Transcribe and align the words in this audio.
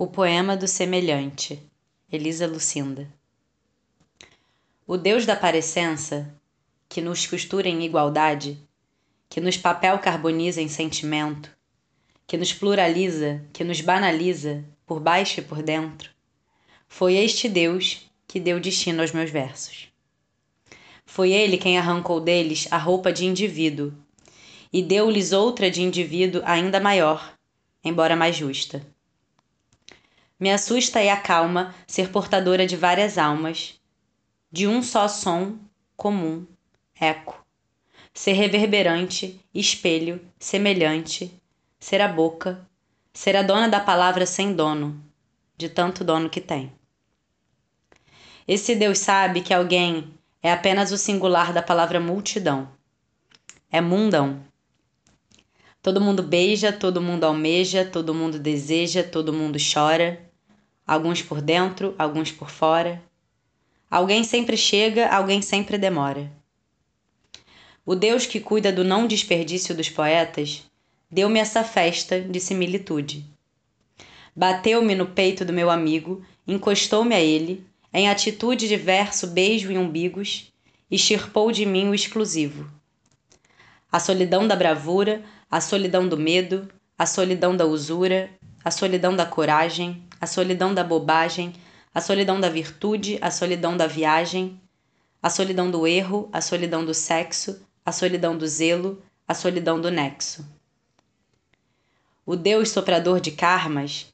O 0.00 0.06
poema 0.06 0.56
do 0.56 0.68
semelhante, 0.68 1.60
Elisa 2.08 2.46
Lucinda. 2.46 3.12
O 4.86 4.96
Deus 4.96 5.26
da 5.26 5.34
parecença, 5.34 6.32
que 6.88 7.00
nos 7.00 7.26
costura 7.26 7.68
em 7.68 7.82
igualdade, 7.82 8.56
que 9.28 9.40
nos 9.40 9.56
papel 9.56 9.98
carboniza 9.98 10.62
em 10.62 10.68
sentimento, 10.68 11.50
que 12.28 12.36
nos 12.36 12.52
pluraliza, 12.52 13.44
que 13.52 13.64
nos 13.64 13.80
banaliza, 13.80 14.64
por 14.86 15.00
baixo 15.00 15.40
e 15.40 15.42
por 15.42 15.64
dentro, 15.64 16.10
foi 16.86 17.16
este 17.16 17.48
Deus 17.48 18.08
que 18.24 18.38
deu 18.38 18.60
destino 18.60 19.02
aos 19.02 19.10
meus 19.10 19.32
versos. 19.32 19.88
Foi 21.04 21.32
ele 21.32 21.58
quem 21.58 21.76
arrancou 21.76 22.20
deles 22.20 22.68
a 22.70 22.78
roupa 22.78 23.12
de 23.12 23.24
indivíduo 23.24 23.92
e 24.72 24.80
deu-lhes 24.80 25.32
outra 25.32 25.68
de 25.68 25.82
indivíduo 25.82 26.40
ainda 26.44 26.78
maior, 26.78 27.36
embora 27.82 28.14
mais 28.14 28.36
justa. 28.36 28.80
Me 30.40 30.52
assusta 30.52 31.02
e 31.02 31.08
acalma 31.08 31.74
ser 31.84 32.10
portadora 32.10 32.64
de 32.64 32.76
várias 32.76 33.18
almas, 33.18 33.74
de 34.52 34.68
um 34.68 34.84
só 34.84 35.08
som 35.08 35.58
comum, 35.96 36.46
eco. 36.94 37.44
Ser 38.14 38.34
reverberante, 38.34 39.40
espelho, 39.52 40.20
semelhante, 40.38 41.32
ser 41.80 42.00
a 42.00 42.06
boca, 42.06 42.64
ser 43.12 43.34
a 43.34 43.42
dona 43.42 43.68
da 43.68 43.80
palavra 43.80 44.24
sem 44.24 44.54
dono, 44.54 45.02
de 45.56 45.68
tanto 45.68 46.04
dono 46.04 46.30
que 46.30 46.40
tem. 46.40 46.72
Esse 48.46 48.76
Deus 48.76 48.98
sabe 48.98 49.40
que 49.40 49.52
alguém 49.52 50.14
é 50.40 50.52
apenas 50.52 50.92
o 50.92 50.96
singular 50.96 51.52
da 51.52 51.62
palavra 51.62 51.98
multidão. 51.98 52.68
É 53.72 53.80
mundão. 53.80 54.40
Todo 55.82 56.00
mundo 56.00 56.22
beija, 56.22 56.72
todo 56.72 57.02
mundo 57.02 57.24
almeja, 57.24 57.84
todo 57.84 58.14
mundo 58.14 58.38
deseja, 58.38 59.02
todo 59.02 59.32
mundo 59.32 59.58
chora 59.58 60.27
alguns 60.88 61.20
por 61.20 61.42
dentro, 61.42 61.94
alguns 61.98 62.32
por 62.32 62.48
fora. 62.48 63.02
Alguém 63.90 64.24
sempre 64.24 64.56
chega, 64.56 65.06
alguém 65.08 65.42
sempre 65.42 65.76
demora. 65.76 66.32
O 67.84 67.94
Deus 67.94 68.24
que 68.24 68.40
cuida 68.40 68.72
do 68.72 68.82
não 68.82 69.06
desperdício 69.06 69.74
dos 69.74 69.90
poetas 69.90 70.64
deu-me 71.10 71.38
essa 71.38 71.62
festa 71.62 72.20
de 72.20 72.40
similitude. 72.40 73.24
Bateu-me 74.34 74.94
no 74.94 75.06
peito 75.06 75.44
do 75.44 75.52
meu 75.52 75.68
amigo, 75.68 76.24
encostou-me 76.46 77.14
a 77.14 77.20
ele, 77.20 77.66
em 77.92 78.08
atitude 78.08 78.66
de 78.66 78.76
verso, 78.76 79.26
beijo 79.26 79.70
e 79.70 79.76
umbigos, 79.76 80.52
e 80.90 80.98
xirpou 80.98 81.52
de 81.52 81.66
mim 81.66 81.88
o 81.88 81.94
exclusivo. 81.94 82.70
A 83.90 83.98
solidão 83.98 84.46
da 84.46 84.56
bravura, 84.56 85.22
a 85.50 85.60
solidão 85.60 86.08
do 86.08 86.16
medo, 86.16 86.68
a 86.96 87.04
solidão 87.06 87.56
da 87.56 87.64
usura, 87.66 88.30
a 88.68 88.70
solidão 88.70 89.16
da 89.16 89.24
coragem, 89.24 90.04
a 90.20 90.26
solidão 90.26 90.74
da 90.74 90.84
bobagem, 90.84 91.54
a 91.94 92.02
solidão 92.02 92.38
da 92.38 92.50
virtude, 92.50 93.16
a 93.22 93.30
solidão 93.30 93.74
da 93.74 93.86
viagem, 93.86 94.60
a 95.22 95.30
solidão 95.30 95.70
do 95.70 95.86
erro, 95.86 96.28
a 96.30 96.42
solidão 96.42 96.84
do 96.84 96.92
sexo, 96.92 97.66
a 97.82 97.90
solidão 97.90 98.36
do 98.36 98.46
zelo, 98.46 99.02
a 99.26 99.32
solidão 99.32 99.80
do 99.80 99.90
nexo. 99.90 100.46
O 102.26 102.36
Deus 102.36 102.68
soprador 102.68 103.20
de 103.20 103.30
karmas 103.30 104.12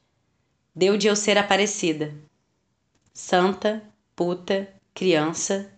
deu 0.73 0.97
de 0.97 1.09
eu 1.09 1.17
ser 1.17 1.37
aparecida, 1.37 2.15
santa, 3.13 3.83
puta, 4.15 4.69
criança, 4.95 5.69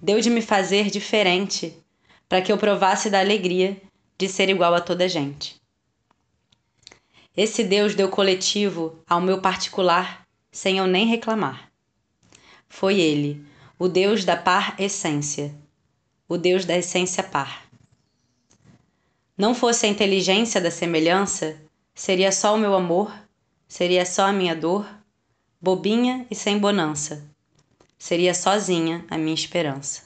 deu 0.00 0.20
de 0.20 0.30
me 0.30 0.40
fazer 0.40 0.88
diferente 0.88 1.76
para 2.28 2.40
que 2.40 2.52
eu 2.52 2.58
provasse 2.58 3.10
da 3.10 3.18
alegria 3.18 3.76
de 4.16 4.28
ser 4.28 4.48
igual 4.48 4.72
a 4.72 4.80
toda 4.80 5.08
gente. 5.08 5.60
Esse 7.36 7.62
Deus 7.62 7.94
deu 7.94 8.08
coletivo 8.08 8.98
ao 9.06 9.20
meu 9.20 9.40
particular 9.42 10.26
sem 10.50 10.78
eu 10.78 10.86
nem 10.86 11.06
reclamar. 11.06 11.70
Foi 12.66 12.98
ele, 12.98 13.44
o 13.78 13.88
Deus 13.88 14.24
da 14.24 14.36
par 14.36 14.74
essência, 14.80 15.54
o 16.26 16.38
Deus 16.38 16.64
da 16.64 16.78
essência 16.78 17.22
par. 17.22 17.66
Não 19.36 19.54
fosse 19.54 19.84
a 19.84 19.88
inteligência 19.88 20.60
da 20.62 20.70
semelhança, 20.70 21.60
seria 21.94 22.32
só 22.32 22.54
o 22.54 22.58
meu 22.58 22.74
amor, 22.74 23.12
seria 23.68 24.06
só 24.06 24.26
a 24.26 24.32
minha 24.32 24.56
dor, 24.56 24.88
bobinha 25.60 26.26
e 26.30 26.34
sem 26.34 26.58
bonança. 26.58 27.22
Seria 27.98 28.32
sozinha 28.32 29.04
a 29.10 29.18
minha 29.18 29.34
esperança. 29.34 30.05